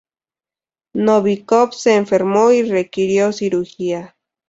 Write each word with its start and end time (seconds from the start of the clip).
Novikov 0.95 1.73
se 1.75 1.95
enfermó 1.95 2.49
y 2.51 2.63
requirió 2.63 3.31
cirugía. 3.31 4.15